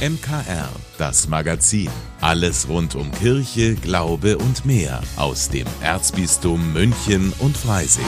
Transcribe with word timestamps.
MKR, 0.00 0.70
das 0.96 1.28
Magazin. 1.28 1.90
Alles 2.22 2.70
rund 2.70 2.94
um 2.94 3.12
Kirche, 3.12 3.74
Glaube 3.74 4.38
und 4.38 4.64
mehr 4.64 5.02
aus 5.16 5.50
dem 5.50 5.66
Erzbistum 5.82 6.72
München 6.72 7.34
und 7.38 7.54
Freising. 7.54 8.06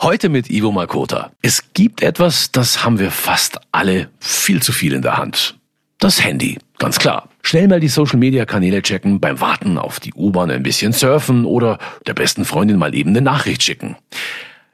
Heute 0.00 0.28
mit 0.28 0.50
Ivo 0.50 0.70
Makota. 0.70 1.32
Es 1.42 1.72
gibt 1.74 2.00
etwas, 2.00 2.52
das 2.52 2.84
haben 2.84 3.00
wir 3.00 3.10
fast 3.10 3.58
alle 3.72 4.08
viel 4.20 4.62
zu 4.62 4.70
viel 4.72 4.92
in 4.92 5.02
der 5.02 5.16
Hand. 5.16 5.58
Das 5.98 6.22
Handy, 6.22 6.58
ganz 6.78 7.00
klar. 7.00 7.28
Schnell 7.42 7.66
mal 7.66 7.80
die 7.80 7.88
Social-Media-Kanäle 7.88 8.82
checken, 8.82 9.18
beim 9.18 9.40
Warten 9.40 9.78
auf 9.78 9.98
die 9.98 10.14
U-Bahn 10.14 10.52
ein 10.52 10.62
bisschen 10.62 10.92
surfen 10.92 11.44
oder 11.44 11.78
der 12.06 12.14
besten 12.14 12.44
Freundin 12.44 12.78
mal 12.78 12.94
eben 12.94 13.10
eine 13.10 13.20
Nachricht 13.20 13.64
schicken. 13.64 13.96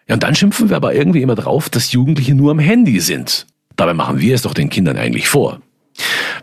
Ja, 0.08 0.14
und 0.14 0.22
dann 0.22 0.34
schimpfen 0.34 0.70
wir 0.70 0.76
aber 0.76 0.94
irgendwie 0.94 1.22
immer 1.22 1.34
drauf, 1.34 1.68
dass 1.68 1.92
Jugendliche 1.92 2.34
nur 2.34 2.50
am 2.50 2.58
Handy 2.58 3.00
sind. 3.00 3.46
Dabei 3.76 3.94
machen 3.94 4.20
wir 4.20 4.34
es 4.34 4.42
doch 4.42 4.54
den 4.54 4.70
Kindern 4.70 4.96
eigentlich 4.96 5.28
vor. 5.28 5.60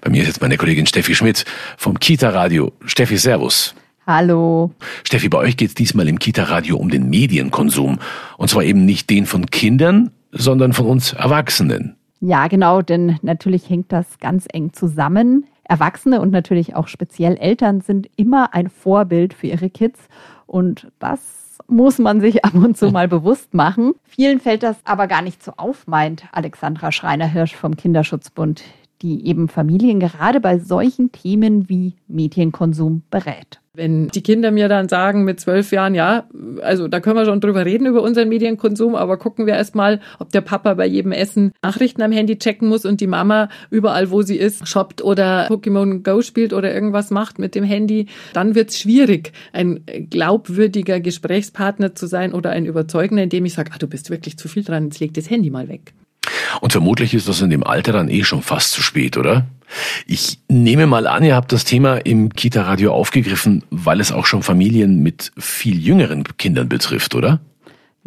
Bei 0.01 0.09
mir 0.09 0.21
ist 0.21 0.27
jetzt 0.27 0.41
meine 0.41 0.57
Kollegin 0.57 0.85
Steffi 0.85 1.15
Schmidt 1.15 1.45
vom 1.77 1.99
Kita-Radio. 1.99 2.71
Steffi, 2.85 3.17
Servus. 3.17 3.73
Hallo. 4.05 4.71
Steffi, 5.03 5.29
bei 5.29 5.39
euch 5.39 5.57
geht 5.57 5.69
es 5.69 5.73
diesmal 5.73 6.07
im 6.07 6.19
Kita-Radio 6.19 6.77
um 6.77 6.89
den 6.89 7.09
Medienkonsum. 7.09 7.97
Und 8.37 8.49
zwar 8.49 8.63
eben 8.63 8.85
nicht 8.85 9.09
den 9.09 9.25
von 9.25 9.47
Kindern, 9.47 10.11
sondern 10.31 10.73
von 10.73 10.85
uns 10.85 11.13
Erwachsenen. 11.13 11.95
Ja, 12.19 12.47
genau, 12.47 12.83
denn 12.83 13.17
natürlich 13.23 13.67
hängt 13.67 13.91
das 13.91 14.19
ganz 14.19 14.45
eng 14.53 14.73
zusammen. 14.73 15.45
Erwachsene 15.63 16.21
und 16.21 16.31
natürlich 16.31 16.75
auch 16.75 16.87
speziell 16.87 17.35
Eltern 17.37 17.81
sind 17.81 18.07
immer 18.15 18.53
ein 18.53 18.69
Vorbild 18.69 19.33
für 19.33 19.47
ihre 19.47 19.71
Kids. 19.71 19.99
Und 20.45 20.87
das 20.99 21.44
muss 21.67 21.99
man 21.99 22.21
sich 22.21 22.45
ab 22.45 22.53
und 22.53 22.77
zu 22.77 22.91
mal 22.91 23.07
bewusst 23.07 23.53
machen. 23.53 23.93
Vielen 24.03 24.39
fällt 24.39 24.63
das 24.63 24.77
aber 24.83 25.07
gar 25.07 25.21
nicht 25.21 25.43
so 25.43 25.53
auf, 25.57 25.87
meint 25.87 26.25
Alexandra 26.31 26.91
Schreiner-Hirsch 26.91 27.55
vom 27.55 27.75
Kinderschutzbund, 27.75 28.63
die 29.05 29.27
eben 29.27 29.49
Familien 29.49 29.99
gerade 29.99 30.39
bei 30.39 30.57
solchen 30.57 31.11
Themen 31.11 31.69
wie 31.69 31.93
Medienkonsum 32.07 33.03
berät. 33.11 33.61
Wenn 33.75 34.07
die 34.07 34.23
Kinder 34.23 34.49
mir 34.49 34.67
dann 34.67 34.89
sagen 34.89 35.25
mit 35.25 35.39
zwölf 35.39 35.71
Jahren, 35.71 35.93
ja, 35.93 36.27
also 36.61 36.87
da 36.87 36.99
können 36.99 37.17
wir 37.17 37.25
schon 37.25 37.39
drüber 37.39 37.65
reden 37.65 37.85
über 37.85 38.01
unseren 38.01 38.29
Medienkonsum, 38.29 38.95
aber 38.95 39.17
gucken 39.17 39.45
wir 39.45 39.53
erstmal, 39.53 39.99
ob 40.17 40.31
der 40.31 40.41
Papa 40.41 40.73
bei 40.73 40.87
jedem 40.87 41.11
Essen 41.11 41.51
Nachrichten 41.61 42.01
am 42.01 42.11
Handy 42.11 42.39
checken 42.39 42.67
muss 42.67 42.83
und 42.83 42.99
die 42.99 43.05
Mama 43.05 43.49
überall, 43.69 44.09
wo 44.09 44.23
sie 44.23 44.37
ist, 44.37 44.67
shoppt 44.67 45.03
oder 45.03 45.47
Pokémon 45.49 46.01
Go 46.01 46.21
spielt 46.21 46.51
oder 46.51 46.73
irgendwas 46.73 47.11
macht 47.11 47.37
mit 47.37 47.53
dem 47.53 47.63
Handy, 47.63 48.07
dann 48.33 48.55
wird's 48.55 48.79
schwierig, 48.79 49.33
ein 49.53 49.83
glaubwürdiger 50.09 50.99
Gesprächspartner 50.99 51.93
zu 51.93 52.07
sein 52.07 52.33
oder 52.33 52.49
ein 52.49 52.65
überzeugender, 52.65 53.21
indem 53.21 53.45
ich 53.45 53.53
sage, 53.53 53.69
ah, 53.71 53.77
du 53.77 53.87
bist 53.87 54.09
wirklich 54.09 54.37
zu 54.37 54.47
viel 54.47 54.63
dran, 54.63 54.85
jetzt 54.85 54.99
leg 54.99 55.13
das 55.13 55.29
Handy 55.29 55.51
mal 55.51 55.67
weg. 55.67 55.93
Und 56.61 56.71
vermutlich 56.71 57.13
ist 57.13 57.27
das 57.27 57.41
in 57.41 57.49
dem 57.49 57.63
Alter 57.63 57.93
dann 57.93 58.09
eh 58.09 58.23
schon 58.23 58.41
fast 58.41 58.71
zu 58.71 58.81
spät, 58.81 59.17
oder? 59.17 59.45
Ich 60.05 60.39
nehme 60.47 60.87
mal 60.87 61.07
an, 61.07 61.23
ihr 61.23 61.35
habt 61.35 61.51
das 61.51 61.65
Thema 61.65 61.97
im 61.97 62.29
Kita-Radio 62.29 62.93
aufgegriffen, 62.93 63.63
weil 63.71 63.99
es 63.99 64.11
auch 64.11 64.25
schon 64.25 64.43
Familien 64.43 65.01
mit 65.01 65.31
viel 65.37 65.79
jüngeren 65.79 66.23
Kindern 66.37 66.69
betrifft, 66.69 67.15
oder? 67.15 67.39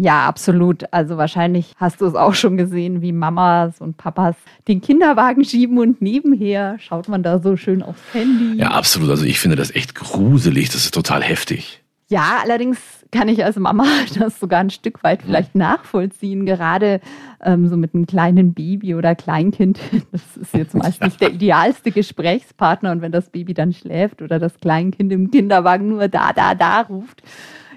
Ja, 0.01 0.27
absolut. 0.27 0.85
Also 0.93 1.17
wahrscheinlich 1.17 1.73
hast 1.77 2.01
du 2.01 2.07
es 2.07 2.15
auch 2.15 2.35
schon 2.35 2.57
gesehen, 2.57 3.03
wie 3.03 3.11
Mamas 3.11 3.81
und 3.81 3.97
Papas 3.97 4.37
den 4.69 4.81
Kinderwagen 4.81 5.45
schieben 5.45 5.79
und 5.79 6.01
nebenher 6.01 6.79
schaut 6.79 7.09
man 7.09 7.25
da 7.25 7.41
so 7.41 7.57
schön 7.57 7.83
aufs 7.83 8.01
Handy. 8.13 8.61
Ja, 8.61 8.71
absolut. 8.71 9.11
Also 9.11 9.25
ich 9.25 9.41
finde 9.41 9.57
das 9.57 9.75
echt 9.75 9.97
gruselig. 9.97 10.69
Das 10.69 10.85
ist 10.85 10.95
total 10.95 11.25
heftig. 11.25 11.83
Ja, 12.11 12.39
allerdings 12.43 12.79
kann 13.13 13.29
ich 13.29 13.45
als 13.45 13.57
Mama 13.57 13.85
das 14.19 14.41
sogar 14.41 14.61
ein 14.61 14.71
Stück 14.71 15.03
weit 15.05 15.23
vielleicht 15.23 15.55
nachvollziehen. 15.55 16.47
Gerade 16.47 17.01
ähm, 17.43 17.69
so 17.69 17.77
mit 17.77 17.95
einem 17.95 18.07
kleinen 18.07 18.55
Baby 18.55 18.95
oder 18.95 19.15
Kleinkind. 19.15 19.79
Das 20.13 20.37
ist 20.37 20.55
jetzt 20.55 20.75
meist 20.75 21.03
nicht 21.03 21.21
der 21.21 21.33
idealste 21.33 21.91
Gesprächspartner. 21.91 22.93
Und 22.93 23.03
wenn 23.03 23.13
das 23.13 23.29
Baby 23.29 23.53
dann 23.53 23.73
schläft 23.73 24.23
oder 24.23 24.39
das 24.39 24.59
Kleinkind 24.59 25.13
im 25.13 25.31
Kinderwagen 25.31 25.89
nur 25.89 26.09
da, 26.09 26.33
da, 26.33 26.55
da 26.55 26.81
ruft, 26.81 27.23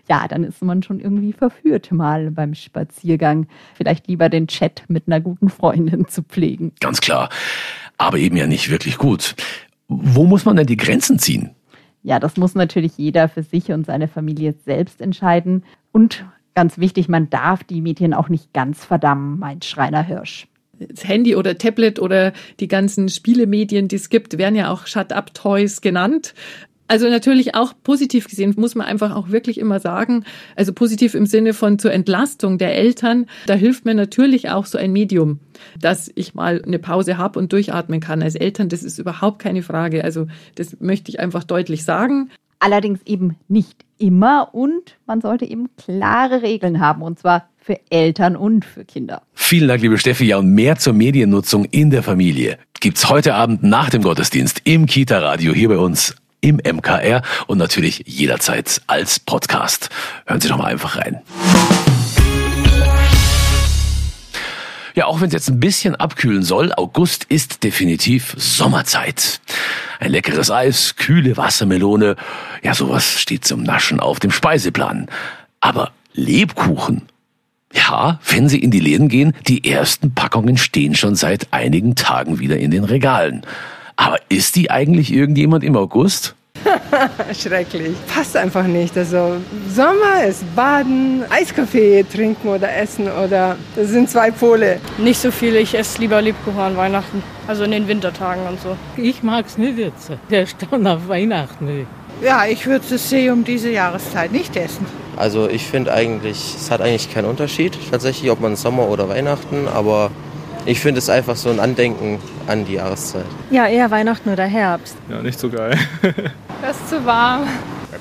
ja, 0.07 0.27
dann 0.27 0.43
ist 0.43 0.61
man 0.61 0.81
schon 0.81 0.99
irgendwie 0.99 1.33
verführt, 1.33 1.91
mal 1.91 2.31
beim 2.31 2.53
Spaziergang 2.53 3.47
vielleicht 3.75 4.07
lieber 4.07 4.29
den 4.29 4.47
Chat 4.47 4.83
mit 4.87 5.07
einer 5.07 5.19
guten 5.19 5.49
Freundin 5.49 6.07
zu 6.07 6.23
pflegen. 6.23 6.71
Ganz 6.79 7.01
klar. 7.01 7.29
Aber 7.97 8.17
eben 8.17 8.37
ja 8.37 8.47
nicht 8.47 8.69
wirklich 8.69 8.97
gut. 8.97 9.35
Wo 9.87 10.25
muss 10.25 10.45
man 10.45 10.55
denn 10.55 10.67
die 10.67 10.77
Grenzen 10.77 11.19
ziehen? 11.19 11.51
Ja, 12.03 12.19
das 12.19 12.37
muss 12.37 12.55
natürlich 12.55 12.97
jeder 12.97 13.29
für 13.29 13.43
sich 13.43 13.71
und 13.71 13.85
seine 13.85 14.07
Familie 14.07 14.53
selbst 14.65 15.01
entscheiden. 15.01 15.63
Und 15.91 16.25
ganz 16.55 16.77
wichtig, 16.77 17.09
man 17.09 17.29
darf 17.29 17.63
die 17.63 17.81
Medien 17.81 18.13
auch 18.13 18.29
nicht 18.29 18.53
ganz 18.53 18.83
verdammen, 18.83 19.39
meint 19.39 19.65
Schreiner 19.65 20.01
Hirsch. 20.03 20.47
Das 20.79 21.07
Handy 21.07 21.35
oder 21.35 21.57
Tablet 21.59 21.99
oder 21.99 22.33
die 22.59 22.67
ganzen 22.67 23.07
Spielemedien, 23.07 23.87
die 23.87 23.97
es 23.97 24.09
gibt, 24.09 24.39
werden 24.39 24.55
ja 24.55 24.71
auch 24.71 24.87
Shut-up-Toys 24.87 25.81
genannt. 25.81 26.33
Also 26.91 27.07
natürlich 27.07 27.55
auch 27.55 27.71
positiv 27.83 28.27
gesehen, 28.27 28.53
muss 28.57 28.75
man 28.75 28.85
einfach 28.85 29.15
auch 29.15 29.29
wirklich 29.29 29.57
immer 29.57 29.79
sagen. 29.79 30.25
Also 30.57 30.73
positiv 30.73 31.13
im 31.13 31.25
Sinne 31.25 31.53
von 31.53 31.79
zur 31.79 31.93
Entlastung 31.93 32.57
der 32.57 32.75
Eltern. 32.75 33.27
Da 33.45 33.53
hilft 33.53 33.85
mir 33.85 33.93
natürlich 33.93 34.49
auch 34.49 34.65
so 34.65 34.77
ein 34.77 34.91
Medium, 34.91 35.39
dass 35.79 36.11
ich 36.15 36.35
mal 36.35 36.61
eine 36.61 36.79
Pause 36.79 37.17
habe 37.17 37.39
und 37.39 37.53
durchatmen 37.53 38.01
kann. 38.01 38.21
Als 38.21 38.35
Eltern, 38.35 38.67
das 38.67 38.83
ist 38.83 38.99
überhaupt 38.99 39.39
keine 39.39 39.63
Frage. 39.63 40.03
Also 40.03 40.27
das 40.55 40.81
möchte 40.81 41.11
ich 41.11 41.21
einfach 41.21 41.45
deutlich 41.45 41.85
sagen. 41.85 42.29
Allerdings 42.59 42.99
eben 43.05 43.37
nicht 43.47 43.85
immer 43.97 44.49
und 44.51 44.97
man 45.07 45.21
sollte 45.21 45.45
eben 45.45 45.69
klare 45.77 46.41
Regeln 46.41 46.81
haben 46.81 47.03
und 47.03 47.19
zwar 47.19 47.47
für 47.57 47.79
Eltern 47.89 48.35
und 48.35 48.65
für 48.65 48.83
Kinder. 48.83 49.21
Vielen 49.33 49.69
Dank, 49.69 49.81
liebe 49.81 49.97
Steffi. 49.97 50.25
Ja, 50.25 50.39
und 50.39 50.53
mehr 50.53 50.75
zur 50.75 50.91
Mediennutzung 50.91 51.63
in 51.63 51.89
der 51.89 52.03
Familie 52.03 52.57
gibt's 52.81 53.09
heute 53.09 53.35
Abend 53.35 53.63
nach 53.63 53.89
dem 53.89 54.01
Gottesdienst 54.01 54.63
im 54.65 54.87
Kita-Radio 54.87 55.53
hier 55.53 55.69
bei 55.69 55.77
uns 55.77 56.17
im 56.41 56.57
MKR 56.57 57.21
und 57.47 57.57
natürlich 57.59 58.03
jederzeit 58.07 58.81
als 58.87 59.19
Podcast. 59.19 59.89
Hören 60.25 60.41
Sie 60.41 60.49
doch 60.49 60.57
mal 60.57 60.65
einfach 60.65 60.97
rein. 60.97 61.21
Ja, 64.93 65.05
auch 65.05 65.21
wenn 65.21 65.27
es 65.27 65.33
jetzt 65.33 65.49
ein 65.49 65.59
bisschen 65.59 65.95
abkühlen 65.95 66.43
soll, 66.43 66.73
August 66.75 67.23
ist 67.25 67.63
definitiv 67.63 68.35
Sommerzeit. 68.37 69.39
Ein 69.99 70.11
leckeres 70.11 70.51
Eis, 70.51 70.95
kühle 70.97 71.37
Wassermelone, 71.37 72.17
ja, 72.61 72.73
sowas 72.73 73.21
steht 73.21 73.45
zum 73.45 73.63
Naschen 73.63 73.99
auf 74.01 74.19
dem 74.19 74.31
Speiseplan. 74.31 75.07
Aber 75.61 75.91
Lebkuchen? 76.13 77.03
Ja, 77.73 78.19
wenn 78.27 78.49
Sie 78.49 78.59
in 78.59 78.71
die 78.71 78.81
Läden 78.81 79.07
gehen, 79.07 79.33
die 79.47 79.69
ersten 79.71 80.13
Packungen 80.13 80.57
stehen 80.57 80.95
schon 80.95 81.15
seit 81.15 81.53
einigen 81.53 81.95
Tagen 81.95 82.39
wieder 82.39 82.57
in 82.57 82.71
den 82.71 82.83
Regalen. 82.83 83.45
Aber 84.01 84.17
ist 84.29 84.55
die 84.55 84.71
eigentlich 84.71 85.13
irgendjemand 85.13 85.63
im 85.63 85.75
August? 85.77 86.33
Schrecklich. 87.39 87.95
Passt 88.07 88.35
einfach 88.35 88.65
nicht. 88.65 88.97
Also 88.97 89.37
Sommer 89.69 90.23
ist 90.27 90.43
Baden, 90.55 91.23
Eiskaffee 91.29 92.03
trinken 92.11 92.47
oder 92.47 92.75
essen 92.75 93.07
oder 93.07 93.57
das 93.75 93.89
sind 93.89 94.09
zwei 94.09 94.31
Pole. 94.31 94.79
Nicht 94.97 95.21
so 95.21 95.29
viel. 95.29 95.55
Ich 95.55 95.77
esse 95.77 96.01
lieber 96.01 96.19
Lebkuchen 96.19 96.59
an 96.59 96.77
Weihnachten. 96.77 97.21
Also 97.47 97.63
in 97.63 97.71
den 97.71 97.87
Wintertagen 97.87 98.47
und 98.47 98.59
so. 98.59 98.75
Ich 98.97 99.21
mag 99.21 99.45
es 99.45 99.59
nicht 99.59 99.77
jetzt. 99.77 100.09
Der 100.31 100.47
Staunen 100.47 100.87
auf 100.87 101.07
Weihnachten. 101.07 101.85
Ja, 102.23 102.45
ich 102.45 102.65
würde 102.65 102.83
es 102.89 103.07
See 103.07 103.29
um 103.29 103.43
diese 103.43 103.69
Jahreszeit 103.69 104.31
nicht 104.31 104.55
essen. 104.55 104.87
Also 105.15 105.47
ich 105.47 105.63
finde 105.63 105.93
eigentlich, 105.93 106.55
es 106.57 106.71
hat 106.71 106.81
eigentlich 106.81 107.13
keinen 107.13 107.25
Unterschied 107.25 107.77
tatsächlich, 107.91 108.31
ob 108.31 108.39
man 108.41 108.55
Sommer 108.55 108.87
oder 108.87 109.09
Weihnachten, 109.09 109.67
aber 109.67 110.09
ich 110.65 110.79
finde 110.79 110.99
es 110.99 111.09
einfach 111.09 111.35
so 111.35 111.49
ein 111.49 111.59
Andenken 111.59 112.19
an 112.47 112.65
die 112.65 112.73
Jahreszeit. 112.73 113.25
Ja, 113.49 113.67
eher 113.67 113.89
Weihnachten 113.91 114.29
oder 114.29 114.45
Herbst. 114.45 114.95
Ja, 115.09 115.21
nicht 115.21 115.39
so 115.39 115.49
geil. 115.49 115.77
das 116.61 116.77
ist 116.77 116.89
zu 116.89 117.05
warm. 117.05 117.47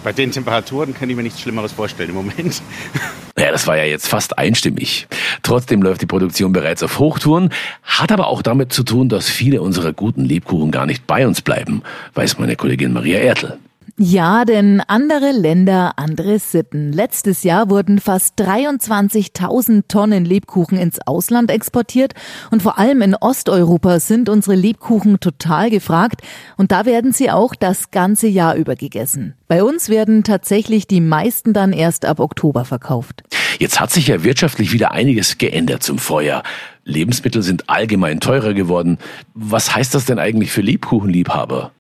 Bei 0.03 0.13
den 0.13 0.31
Temperaturen 0.31 0.95
kann 0.95 1.11
ich 1.11 1.17
mir 1.17 1.23
nichts 1.23 1.41
Schlimmeres 1.41 1.73
vorstellen 1.73 2.11
im 2.11 2.17
Moment. 2.17 2.63
Ja, 3.39 3.51
das 3.53 3.67
war 3.67 3.77
ja 3.77 3.85
jetzt 3.85 4.09
fast 4.09 4.39
einstimmig. 4.39 5.09
Trotzdem 5.43 5.83
läuft 5.83 6.03
die 6.03 6.07
Produktion 6.07 6.53
bereits 6.53 6.83
auf 6.83 6.99
Hochtouren, 6.99 7.51
hat 7.83 8.13
aber 8.13 8.29
auch 8.29 8.43
damit 8.43 8.73
zu 8.73 8.83
tun, 8.83 9.09
dass 9.09 9.29
viele 9.29 9.63
unserer 9.63 9.93
guten 9.93 10.25
Lebkuchen 10.25 10.71
gar 10.71 10.87
nicht 10.87 11.07
bei 11.07 11.27
uns 11.27 11.41
bleiben, 11.41 11.83
weiß 12.15 12.39
meine 12.39 12.57
Kollegin 12.57 12.93
Maria 12.93 13.19
Ertl. 13.19 13.59
Ja, 14.03 14.47
denn 14.47 14.81
andere 14.87 15.31
Länder, 15.31 15.99
andere 15.99 16.39
Sitten. 16.39 16.91
Letztes 16.91 17.43
Jahr 17.43 17.69
wurden 17.69 18.01
fast 18.01 18.41
23.000 18.41 19.89
Tonnen 19.89 20.25
Lebkuchen 20.25 20.79
ins 20.79 21.07
Ausland 21.07 21.51
exportiert 21.51 22.15
und 22.51 22.63
vor 22.63 22.79
allem 22.79 23.03
in 23.03 23.15
Osteuropa 23.15 24.01
sind 24.01 24.31
unsere 24.31 24.57
Lebkuchen 24.57 25.21
total 25.21 25.69
gefragt 25.69 26.23
und 26.57 26.73
da 26.73 26.87
werden 26.87 27.13
sie 27.13 27.31
auch 27.31 27.55
das 27.55 27.91
ganze 27.91 28.27
Jahr 28.27 28.55
über 28.55 28.75
gegessen. 28.75 29.35
Bei 29.49 29.63
uns 29.63 29.91
werden 29.91 30.25
tatsächlich 30.25 30.87
die 30.87 31.03
meisten 31.03 31.53
dann 31.53 31.75
erst 31.75 32.07
ab 32.07 32.21
Oktober 32.21 32.65
verkauft. 32.65 33.25
Jetzt 33.59 33.81
hat 33.81 33.91
sich 33.91 34.07
ja 34.07 34.25
wirtschaftlich 34.25 34.73
wieder 34.73 34.93
einiges 34.93 35.37
geändert 35.37 35.83
zum 35.83 35.99
Vorjahr. 35.99 36.43
Lebensmittel 36.85 37.43
sind 37.43 37.69
allgemein 37.69 38.21
teurer 38.21 38.55
geworden. 38.55 38.97
Was 39.35 39.75
heißt 39.75 39.95
das 39.95 40.07
denn 40.07 40.19
eigentlich 40.19 40.53
für 40.53 40.63
Lebkuchenliebhaber? 40.63 41.73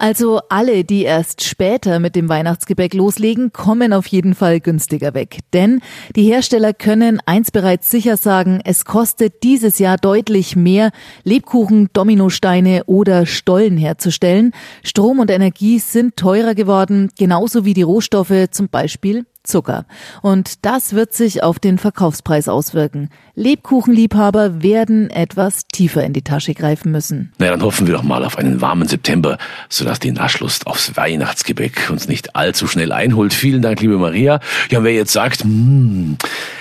Also 0.00 0.40
alle, 0.48 0.82
die 0.82 1.02
erst 1.02 1.44
später 1.44 1.98
mit 1.98 2.16
dem 2.16 2.30
Weihnachtsgebäck 2.30 2.94
loslegen, 2.94 3.52
kommen 3.52 3.92
auf 3.92 4.06
jeden 4.06 4.34
Fall 4.34 4.58
günstiger 4.58 5.12
weg. 5.12 5.40
Denn 5.52 5.82
die 6.16 6.22
Hersteller 6.22 6.72
können 6.72 7.20
eins 7.26 7.50
bereits 7.50 7.90
sicher 7.90 8.16
sagen, 8.16 8.62
es 8.64 8.86
kostet 8.86 9.42
dieses 9.42 9.78
Jahr 9.78 9.98
deutlich 9.98 10.56
mehr, 10.56 10.90
Lebkuchen, 11.24 11.90
Dominosteine 11.92 12.84
oder 12.86 13.26
Stollen 13.26 13.76
herzustellen. 13.76 14.52
Strom 14.82 15.18
und 15.18 15.30
Energie 15.30 15.78
sind 15.78 16.16
teurer 16.16 16.54
geworden, 16.54 17.10
genauso 17.18 17.66
wie 17.66 17.74
die 17.74 17.82
Rohstoffe, 17.82 18.46
zum 18.50 18.70
Beispiel 18.70 19.26
Zucker. 19.42 19.86
Und 20.22 20.64
das 20.64 20.92
wird 20.92 21.12
sich 21.12 21.42
auf 21.42 21.58
den 21.58 21.78
Verkaufspreis 21.78 22.48
auswirken. 22.48 23.08
Lebkuchenliebhaber 23.34 24.62
werden 24.62 25.10
etwas 25.10 25.66
tiefer 25.66 26.04
in 26.04 26.12
die 26.12 26.22
Tasche 26.22 26.54
greifen 26.54 26.92
müssen. 26.92 27.32
Na, 27.38 27.48
dann 27.48 27.62
hoffen 27.62 27.86
wir 27.86 27.94
doch 27.94 28.02
mal 28.02 28.24
auf 28.24 28.36
einen 28.36 28.60
warmen 28.60 28.86
September, 28.86 29.38
sodass 29.68 29.98
die 29.98 30.12
Naschlust 30.12 30.66
aufs 30.66 30.96
Weihnachtsgebäck 30.96 31.88
uns 31.90 32.06
nicht 32.08 32.36
allzu 32.36 32.66
schnell 32.66 32.92
einholt. 32.92 33.32
Vielen 33.32 33.62
Dank, 33.62 33.80
liebe 33.80 33.98
Maria. 33.98 34.40
Ja, 34.70 34.84
wer 34.84 34.92
jetzt 34.92 35.12
sagt, 35.12 35.44
mh, 35.44 36.16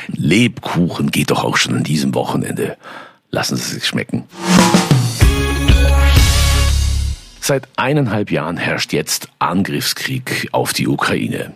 Lebkuchen 0.08 1.12
geht 1.12 1.31
doch 1.31 1.44
auch 1.44 1.58
schon 1.58 1.76
an 1.76 1.84
diesem 1.84 2.16
Wochenende. 2.16 2.78
Lassen 3.31 3.58
Sie 3.58 3.76
sich 3.76 3.86
schmecken. 3.86 4.24
Seit 7.42 7.68
eineinhalb 7.78 8.31
Jahren 8.31 8.58
herrscht 8.58 8.94
jetzt 8.94 9.30
Angriffskrieg 9.40 10.50
auf 10.52 10.74
die 10.74 10.88
Ukraine. 10.88 11.54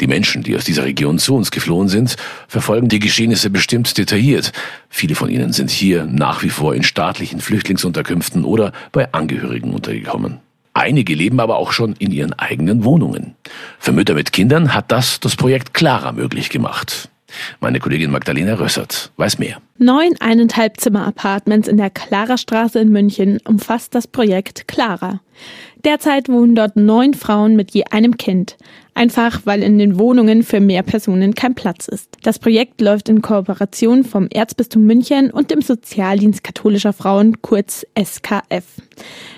Die 0.00 0.06
Menschen, 0.06 0.42
die 0.42 0.56
aus 0.56 0.64
dieser 0.64 0.84
Region 0.84 1.18
zu 1.18 1.34
uns 1.34 1.50
geflohen 1.50 1.88
sind, 1.88 2.16
verfolgen 2.48 2.88
die 2.88 2.98
Geschehnisse 2.98 3.50
bestimmt 3.50 3.96
detailliert. 3.96 4.52
Viele 4.88 5.14
von 5.14 5.28
ihnen 5.28 5.52
sind 5.52 5.70
hier 5.70 6.04
nach 6.04 6.42
wie 6.42 6.50
vor 6.50 6.74
in 6.74 6.82
staatlichen 6.82 7.40
Flüchtlingsunterkünften 7.40 8.44
oder 8.44 8.72
bei 8.92 9.12
Angehörigen 9.12 9.72
untergekommen. 9.72 10.40
Einige 10.74 11.14
leben 11.14 11.38
aber 11.38 11.56
auch 11.56 11.70
schon 11.70 11.94
in 11.98 12.10
ihren 12.10 12.32
eigenen 12.32 12.82
Wohnungen. 12.82 13.36
Für 13.78 13.92
Mütter 13.92 14.14
mit 14.14 14.32
Kindern 14.32 14.74
hat 14.74 14.90
das 14.90 15.20
das 15.20 15.36
Projekt 15.36 15.72
Clara 15.72 16.10
möglich 16.10 16.50
gemacht. 16.50 17.08
Meine 17.60 17.80
Kollegin 17.80 18.10
Magdalena 18.10 18.54
Rössert 18.54 19.12
weiß 19.16 19.38
mehr. 19.38 19.58
Neun 19.78 20.14
eineinhalb 20.20 20.80
Zimmer 20.80 21.06
Apartments 21.06 21.68
in 21.68 21.76
der 21.76 21.90
Clara 21.90 22.36
Straße 22.36 22.80
in 22.80 22.90
München 22.90 23.38
umfasst 23.44 23.94
das 23.94 24.06
Projekt 24.06 24.68
Clara. 24.68 25.20
Derzeit 25.84 26.28
wohnen 26.28 26.54
dort 26.54 26.76
neun 26.76 27.14
Frauen 27.14 27.56
mit 27.56 27.72
je 27.72 27.84
einem 27.90 28.16
Kind. 28.16 28.56
Einfach 28.96 29.40
weil 29.44 29.64
in 29.64 29.78
den 29.78 29.98
Wohnungen 29.98 30.44
für 30.44 30.60
mehr 30.60 30.84
Personen 30.84 31.34
kein 31.34 31.56
Platz 31.56 31.88
ist. 31.88 32.16
Das 32.22 32.38
Projekt 32.38 32.80
läuft 32.80 33.08
in 33.08 33.22
Kooperation 33.22 34.04
vom 34.04 34.28
Erzbistum 34.28 34.84
München 34.84 35.30
und 35.30 35.50
dem 35.50 35.62
Sozialdienst 35.62 36.44
katholischer 36.44 36.92
Frauen, 36.92 37.42
kurz 37.42 37.84
SKF. 38.00 38.64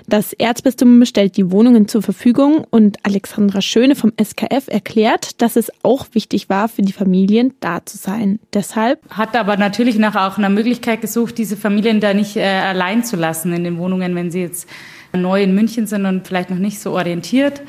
Das 0.08 0.34
Erzbistum 0.34 1.04
stellt 1.06 1.38
die 1.38 1.50
Wohnungen 1.50 1.88
zur 1.88 2.02
Verfügung 2.02 2.66
und 2.68 2.98
Alexandra 3.02 3.62
Schöne 3.62 3.96
vom 3.96 4.12
SKF 4.22 4.68
erklärt, 4.68 5.40
dass 5.40 5.56
es 5.56 5.72
auch 5.82 6.06
wichtig 6.12 6.50
war, 6.50 6.68
für 6.68 6.82
die 6.82 6.92
Familien 6.92 7.54
da 7.60 7.84
zu 7.84 7.96
sein. 7.96 8.38
Deshalb 8.52 9.00
hat 9.08 9.34
aber 9.34 9.56
natürlich 9.56 9.96
nach 9.96 10.16
auch 10.16 10.36
einer 10.36 10.50
Möglichkeit 10.50 11.00
gesucht, 11.00 11.38
diese 11.38 11.56
Familien 11.56 12.00
da 12.00 12.12
nicht 12.12 12.36
äh, 12.36 12.44
allein 12.44 13.04
zu 13.04 13.16
lassen 13.16 13.54
in 13.54 13.64
den 13.64 13.78
Wohnungen, 13.78 14.14
wenn 14.14 14.30
sie 14.30 14.42
jetzt 14.42 14.68
neu 15.16 15.42
in 15.42 15.54
München 15.54 15.86
sind 15.86 16.06
und 16.06 16.26
vielleicht 16.26 16.50
noch 16.50 16.58
nicht 16.58 16.80
so 16.80 16.92
orientiert. 16.92 17.62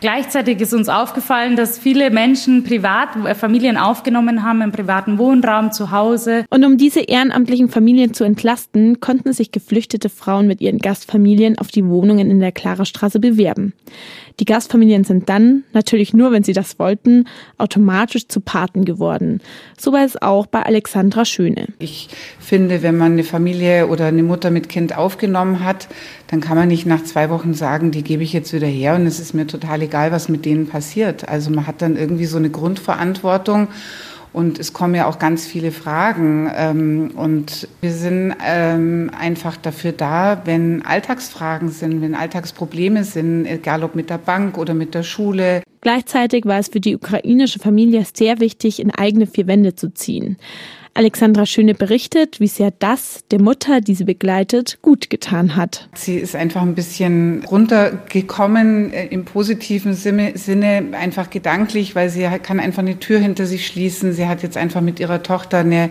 Gleichzeitig 0.00 0.60
ist 0.60 0.74
uns 0.74 0.88
aufgefallen, 0.88 1.56
dass 1.56 1.78
viele 1.78 2.10
Menschen 2.10 2.64
privat 2.64 3.16
äh, 3.24 3.34
Familien 3.34 3.78
aufgenommen 3.78 4.42
haben 4.42 4.60
im 4.60 4.72
privaten 4.72 5.18
Wohnraum 5.18 5.72
zu 5.72 5.90
Hause. 5.90 6.44
Und 6.50 6.64
um 6.64 6.76
diese 6.76 7.00
ehrenamtlichen 7.00 7.70
Familien 7.70 8.12
zu 8.12 8.24
entlasten, 8.24 9.00
konnten 9.00 9.32
sich 9.32 9.52
geflüchtete 9.52 10.10
Frauen 10.10 10.46
mit 10.46 10.60
ihren 10.60 10.78
Gastfamilien 10.78 11.58
auf 11.58 11.68
die 11.68 11.86
Wohnungen 11.86 12.30
in 12.30 12.40
der 12.40 12.52
Klarerstraße 12.52 13.20
bewerben. 13.20 13.72
Die 14.38 14.44
Gastfamilien 14.44 15.04
sind 15.04 15.30
dann, 15.30 15.64
natürlich 15.72 16.12
nur, 16.12 16.30
wenn 16.30 16.42
sie 16.42 16.52
das 16.52 16.78
wollten, 16.78 17.24
automatisch 17.56 18.28
zu 18.28 18.40
Paten 18.40 18.84
geworden. 18.84 19.40
So 19.78 19.92
war 19.92 20.04
es 20.04 20.20
auch 20.20 20.46
bei 20.46 20.62
Alexandra 20.62 21.24
Schöne. 21.24 21.68
Ich 21.78 22.08
finde, 22.38 22.82
wenn 22.82 22.98
man 22.98 23.12
eine 23.12 23.24
Familie 23.24 23.86
oder 23.86 24.06
eine 24.06 24.22
Mutter 24.22 24.50
mit 24.50 24.68
Kind 24.68 24.94
aufgenommen 24.96 25.64
hat, 25.64 25.88
dann 26.26 26.40
kann 26.40 26.56
man 26.58 26.68
nicht 26.68 26.84
nach 26.84 27.02
zwei 27.04 27.30
Wochen 27.30 27.54
sagen, 27.54 27.92
die 27.92 28.02
gebe 28.02 28.22
ich 28.22 28.34
jetzt 28.34 28.52
wieder 28.52 28.66
her 28.66 28.96
und 28.96 29.06
es 29.06 29.20
ist 29.20 29.32
mir 29.32 29.46
total 29.46 29.80
egal, 29.86 30.12
was 30.12 30.28
mit 30.28 30.44
denen 30.44 30.66
passiert. 30.66 31.28
Also 31.28 31.50
man 31.50 31.66
hat 31.66 31.82
dann 31.82 31.96
irgendwie 31.96 32.26
so 32.26 32.36
eine 32.36 32.50
Grundverantwortung. 32.50 33.68
Und 34.32 34.58
es 34.58 34.74
kommen 34.74 34.94
ja 34.94 35.06
auch 35.06 35.18
ganz 35.18 35.46
viele 35.46 35.72
Fragen. 35.72 36.50
Ähm, 36.54 37.12
und 37.14 37.66
wir 37.80 37.92
sind 37.92 38.34
ähm, 38.46 39.10
einfach 39.18 39.56
dafür 39.56 39.92
da, 39.92 40.42
wenn 40.44 40.84
Alltagsfragen 40.84 41.70
sind, 41.70 42.02
wenn 42.02 42.14
Alltagsprobleme 42.14 43.02
sind, 43.04 43.46
egal 43.46 43.82
ob 43.82 43.94
mit 43.94 44.10
der 44.10 44.18
Bank 44.18 44.58
oder 44.58 44.74
mit 44.74 44.94
der 44.94 45.04
Schule. 45.04 45.62
Gleichzeitig 45.80 46.44
war 46.44 46.58
es 46.58 46.68
für 46.68 46.80
die 46.80 46.96
ukrainische 46.96 47.60
Familie 47.60 48.04
sehr 48.12 48.38
wichtig, 48.38 48.78
in 48.78 48.90
eigene 48.90 49.26
vier 49.26 49.46
Wände 49.46 49.74
zu 49.74 49.94
ziehen. 49.94 50.36
Alexandra 50.96 51.44
Schöne 51.44 51.74
berichtet, 51.74 52.40
wie 52.40 52.46
sehr 52.48 52.70
das 52.70 53.24
der 53.30 53.40
Mutter, 53.40 53.82
die 53.82 53.94
sie 53.94 54.04
begleitet, 54.04 54.78
gut 54.80 55.10
getan 55.10 55.54
hat. 55.54 55.88
Sie 55.94 56.16
ist 56.16 56.34
einfach 56.34 56.62
ein 56.62 56.74
bisschen 56.74 57.44
runtergekommen 57.44 58.92
äh, 58.92 59.06
im 59.06 59.26
positiven 59.26 59.94
Sinne, 59.94 60.32
einfach 60.92 61.28
gedanklich, 61.28 61.94
weil 61.94 62.08
sie 62.08 62.26
kann 62.42 62.60
einfach 62.60 62.82
eine 62.82 62.98
Tür 62.98 63.18
hinter 63.18 63.44
sich 63.44 63.66
schließen. 63.66 64.14
Sie 64.14 64.26
hat 64.26 64.42
jetzt 64.42 64.56
einfach 64.56 64.80
mit 64.80 64.98
ihrer 64.98 65.22
Tochter 65.22 65.58
eine 65.58 65.90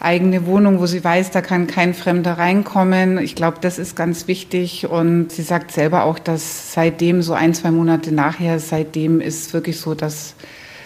eigene 0.00 0.46
Wohnung, 0.46 0.80
wo 0.80 0.86
sie 0.86 1.04
weiß, 1.04 1.30
da 1.30 1.42
kann 1.42 1.66
kein 1.66 1.94
Fremder 1.94 2.32
reinkommen. 2.32 3.18
Ich 3.18 3.36
glaube, 3.36 3.58
das 3.60 3.78
ist 3.78 3.94
ganz 3.94 4.26
wichtig. 4.26 4.88
Und 4.88 5.30
sie 5.30 5.42
sagt 5.42 5.70
selber 5.70 6.04
auch, 6.04 6.18
dass 6.18 6.72
seitdem, 6.72 7.22
so 7.22 7.34
ein, 7.34 7.54
zwei 7.54 7.70
Monate 7.70 8.12
nachher, 8.12 8.58
seitdem 8.58 9.20
ist 9.20 9.52
wirklich 9.52 9.78
so, 9.78 9.94
dass 9.94 10.34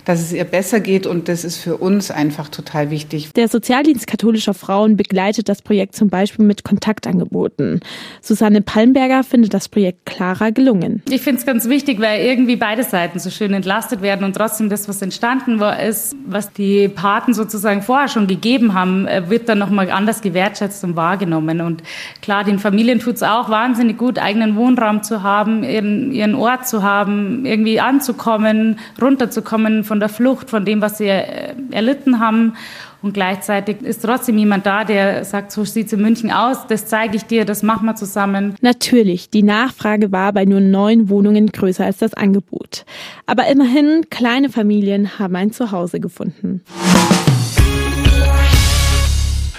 dass 0.05 0.21
es 0.21 0.33
ihr 0.33 0.45
besser 0.45 0.81
geht 0.81 1.07
und 1.07 1.29
das 1.29 1.45
ist 1.45 1.57
für 1.57 1.77
uns 1.77 2.11
einfach 2.11 2.49
total 2.49 2.91
wichtig. 2.91 3.33
Der 3.35 3.49
Sozialdienst 3.49 4.07
katholischer 4.07 4.55
Frauen 4.55 4.97
begleitet 4.97 5.49
das 5.49 5.63
Projekt 5.63 5.97
zum 5.97 6.11
Beispiel 6.11 6.45
mit 6.45 6.65
Kontaktangeboten. 6.65 7.81
Susanne 8.21 8.61
Palmberger 8.61 9.25
findet 9.25 9.55
das 9.55 9.69
Projekt 9.69 10.07
klarer 10.07 10.53
gelungen. 10.53 11.03
Ich 11.09 11.23
finde 11.23 11.41
es 11.41 11.47
ganz 11.47 11.69
wichtig, 11.69 12.01
weil 12.01 12.25
irgendwie 12.25 12.57
beide 12.57 12.83
Seiten 12.83 13.19
so 13.19 13.31
schön 13.31 13.53
entlastet 13.53 14.03
werden 14.03 14.25
und 14.25 14.37
trotzdem 14.37 14.69
das, 14.69 14.89
was 14.89 15.01
entstanden 15.03 15.61
war, 15.61 15.83
ist, 15.83 16.15
was 16.27 16.53
die 16.53 16.89
Paten 16.89 17.35
sozusagen 17.35 17.83
vorher 17.83 18.09
schon 18.09 18.27
gegeben 18.27 18.75
haben, 18.75 19.07
äh, 19.07 19.29
wird 19.29 19.49
dann 19.49 19.59
nochmal 19.59 19.91
anders 19.91 20.21
gewertschätzt 20.21 20.85
und 20.85 20.97
wahrgenommen. 20.97 21.61
Und 21.61 21.83
klar, 22.23 22.45
den 22.45 22.59
Familien 22.59 22.99
tut 22.99 23.17
es 23.17 23.23
auch 23.23 23.49
wahnsinnig 23.49 23.99
gut, 23.99 24.19
eigenen 24.19 24.57
Wohnraum 24.57 25.03
zu 25.03 25.23
haben, 25.23 25.65
ihren, 25.65 26.13
ihren 26.13 26.35
Ort 26.35 26.69
zu 26.69 26.83
haben, 26.83 27.47
irgendwie 27.47 27.81
anzukommen, 27.81 28.79
runterzukommen 29.01 29.85
von 29.85 29.94
von 29.95 30.01
der 30.01 30.09
Flucht, 30.09 30.51
von 30.51 30.65
dem, 30.65 30.81
was 30.81 30.99
sie 30.99 31.07
äh, 31.07 31.55
erlitten 31.71 32.19
haben. 32.19 32.55
Und 33.01 33.15
gleichzeitig 33.15 33.81
ist 33.81 34.03
trotzdem 34.03 34.37
jemand 34.37 34.67
da, 34.67 34.83
der 34.83 35.25
sagt, 35.25 35.53
so 35.53 35.65
sieht 35.65 35.87
es 35.87 35.93
in 35.93 36.03
München 36.03 36.33
aus, 36.33 36.67
das 36.67 36.87
zeige 36.87 37.17
ich 37.17 37.27
dir, 37.27 37.45
das 37.45 37.63
machen 37.63 37.87
wir 37.87 37.95
zusammen. 37.95 38.57
Natürlich, 38.61 39.31
die 39.31 39.45
Nachfrage 39.45 40.11
war 40.11 40.33
bei 40.33 40.47
nur 40.47 40.59
neun 40.59 41.09
Wohnungen 41.11 41.47
größer 41.47 41.85
als 41.85 41.99
das 41.99 42.13
Angebot. 42.15 42.85
Aber 43.27 43.47
immerhin, 43.47 44.07
kleine 44.11 44.49
Familien 44.49 45.17
haben 45.21 45.37
ein 45.37 45.53
Zuhause 45.53 46.01
gefunden. 46.01 46.63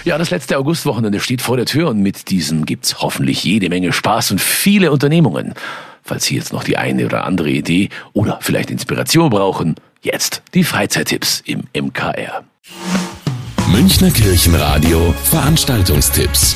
Ja, 0.04 0.18
das 0.18 0.30
letzte 0.30 0.58
Augustwochenende 0.58 1.18
steht 1.20 1.40
vor 1.40 1.56
der 1.56 1.64
Tür 1.64 1.88
und 1.88 2.00
mit 2.00 2.28
diesem 2.28 2.66
gibt's 2.66 3.00
hoffentlich 3.00 3.42
jede 3.42 3.70
Menge 3.70 3.94
Spaß 3.94 4.32
und 4.32 4.40
viele 4.42 4.92
Unternehmungen. 4.92 5.54
Falls 6.02 6.26
Sie 6.26 6.36
jetzt 6.36 6.52
noch 6.52 6.62
die 6.62 6.76
eine 6.76 7.06
oder 7.06 7.24
andere 7.24 7.48
Idee 7.48 7.88
oder 8.12 8.38
vielleicht 8.40 8.70
Inspiration 8.70 9.30
brauchen, 9.30 9.76
Jetzt 10.02 10.42
die 10.54 10.62
Freizeittipps 10.62 11.42
im 11.46 11.64
MKR. 11.74 12.44
Münchner 13.72 14.10
Kirchenradio 14.10 15.14
Veranstaltungstipps. 15.24 16.54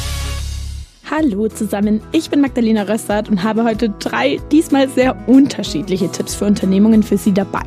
Hallo 1.10 1.48
zusammen, 1.48 2.00
ich 2.12 2.30
bin 2.30 2.40
Magdalena 2.40 2.82
Rössert 2.82 3.28
und 3.28 3.42
habe 3.42 3.64
heute 3.64 3.90
drei 3.90 4.38
diesmal 4.52 4.88
sehr 4.88 5.16
unterschiedliche 5.28 6.10
Tipps 6.12 6.34
für 6.34 6.44
Unternehmungen 6.44 7.02
für 7.02 7.16
Sie 7.16 7.32
dabei. 7.32 7.64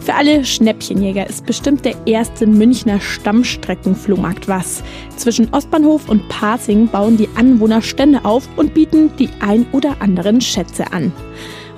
Für 0.00 0.14
alle 0.14 0.44
Schnäppchenjäger 0.44 1.26
ist 1.28 1.46
bestimmt 1.46 1.84
der 1.84 1.94
erste 2.06 2.46
Münchner 2.46 3.00
Stammstreckenflohmarkt 3.00 4.48
was. 4.48 4.82
Zwischen 5.16 5.52
Ostbahnhof 5.54 6.08
und 6.08 6.28
Pasing 6.28 6.88
bauen 6.88 7.16
die 7.16 7.28
Anwohner 7.36 7.80
Stände 7.80 8.24
auf 8.24 8.48
und 8.56 8.74
bieten 8.74 9.16
die 9.18 9.30
ein 9.40 9.66
oder 9.72 9.96
anderen 10.00 10.40
Schätze 10.40 10.92
an. 10.92 11.12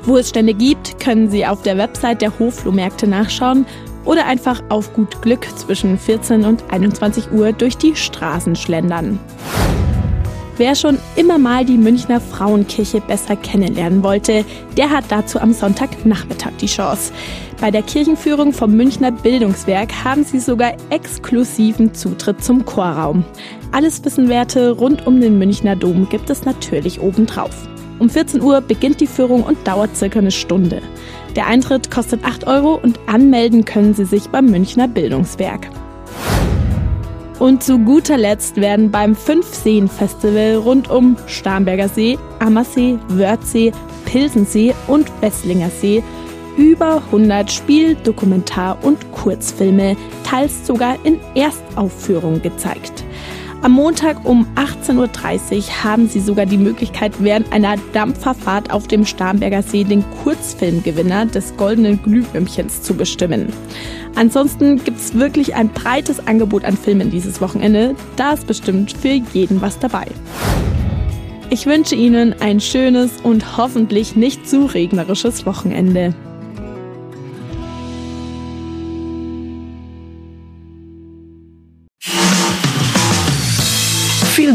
Wo 0.07 0.17
es 0.17 0.29
Stände 0.29 0.55
gibt, 0.55 1.01
können 1.01 1.29
Sie 1.29 1.45
auf 1.45 1.63
der 1.63 1.79
Website 1.79 2.23
der 2.23 2.39
Hoflohmärkte 2.39 3.09
nachschauen 3.09 3.67
oder 4.05 4.25
einfach 4.27 4.63
auf 4.69 4.93
gut 4.93 5.21
Glück 5.21 5.45
zwischen 5.59 5.99
14 5.99 6.45
und 6.45 6.63
21 6.71 7.33
Uhr 7.33 7.53
durch 7.53 7.77
die 7.77 7.97
Straßen 7.97 8.55
schlendern. 8.55 9.19
Wer 10.59 10.77
schon 10.77 10.99
immer 11.17 11.39
mal 11.39 11.65
die 11.65 11.77
Münchner 11.77 12.21
Frauenkirche 12.21 13.01
besser 13.01 13.35
kennenlernen 13.35 14.05
wollte, 14.05 14.45
der 14.77 14.91
hat 14.91 15.07
dazu 15.09 15.41
am 15.41 15.53
Sonntagnachmittag 15.53 16.53
die 16.61 16.67
Chance. 16.67 17.13
Bei 17.61 17.73
der 17.73 17.83
Kirchenführung 17.83 18.53
vom 18.53 18.77
Münchner 18.77 19.11
Bildungswerk 19.11 20.05
haben 20.05 20.23
sie 20.23 20.39
sogar 20.39 20.75
exklusiven 20.91 21.95
Zutritt 21.95 22.45
zum 22.45 22.65
Chorraum. 22.65 23.25
Alles 23.73 24.05
Wissenwerte 24.05 24.71
rund 24.71 25.05
um 25.05 25.21
den 25.21 25.37
Münchner 25.37 25.75
Dom 25.75 26.09
gibt 26.09 26.31
es 26.31 26.45
natürlich 26.45 27.01
obendrauf. 27.01 27.69
Um 27.99 28.11
14 28.11 28.43
Uhr 28.43 28.61
beginnt 28.61 29.01
die 29.01 29.07
Führung 29.07 29.43
und 29.43 29.67
dauert 29.67 29.97
circa 29.97 30.19
eine 30.19 30.31
Stunde. 30.31 30.83
Der 31.35 31.47
Eintritt 31.47 31.91
kostet 31.91 32.25
8 32.25 32.47
Euro 32.47 32.75
und 32.75 32.99
anmelden 33.07 33.65
können 33.65 33.95
Sie 33.95 34.05
sich 34.05 34.29
beim 34.29 34.47
Münchner 34.47 34.89
Bildungswerk. 34.89 35.69
Und 37.39 37.63
zu 37.63 37.79
guter 37.79 38.17
Letzt 38.17 38.57
werden 38.57 38.91
beim 38.91 39.15
Fünf-Seen-Festival 39.15 40.57
rund 40.57 40.91
um 40.91 41.17
Starnberger 41.27 41.89
See, 41.89 42.19
Ammersee, 42.39 42.99
Wörthsee, 43.09 43.73
Pilsensee 44.07 44.75
und 44.87 45.11
Wesslinger 45.21 45.69
See 45.69 46.03
über 46.57 47.03
100 47.07 47.53
Spiel-, 47.53 47.97
Dokumentar- 47.97 48.79
und 48.83 49.13
Kurzfilme, 49.13 49.97
teils 50.25 50.67
sogar 50.67 50.97
in 51.05 51.21
Erstaufführung 51.35 52.41
gezeigt. 52.41 53.06
Am 53.67 53.73
Montag 53.73 54.25
um 54.25 54.47
18.30 54.55 55.57
Uhr 55.57 55.83
haben 55.83 56.09
Sie 56.09 56.21
sogar 56.21 56.47
die 56.47 56.57
Möglichkeit, 56.57 57.15
während 57.19 57.53
einer 57.53 57.75
Dampferfahrt 57.93 58.71
auf 58.71 58.87
dem 58.87 59.05
Starnberger 59.05 59.61
See 59.61 59.83
den 59.83 60.05
Kurzfilmgewinner 60.23 61.27
des 61.27 61.57
Goldenen 61.57 62.01
Glühwürmchens 62.01 62.83
zu 62.83 62.95
bestimmen. 62.95 63.53
Ansonsten 64.15 64.77
gibt 64.85 65.01
es 65.01 65.15
wirklich 65.15 65.57
ein 65.57 65.69
breites 65.71 66.29
Angebot 66.29 66.65
an 66.65 66.77
Filmen 66.77 67.11
dieses 67.11 67.41
Wochenende. 67.41 67.97
Da 68.15 68.35
ist 68.35 68.47
bestimmt 68.47 68.93
für 68.93 69.21
jeden 69.33 69.61
was 69.61 69.81
dabei. 69.81 70.07
Ich 71.51 71.67
wünsche 71.67 71.97
Ihnen 71.97 72.37
ein 72.39 72.61
schönes 72.61 73.21
und 73.21 73.57
hoffentlich 73.57 74.15
nicht 74.15 74.49
zu 74.49 74.67
regnerisches 74.67 75.45
Wochenende. 75.45 76.15